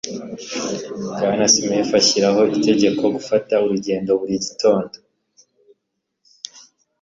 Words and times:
Bwana 1.17 1.45
Smith 1.53 1.91
ashyiraho 1.99 2.41
itegeko 2.55 3.03
gufata 3.15 3.53
urugendo 3.65 4.09
buri 4.19 4.35
gitondo 4.45 4.95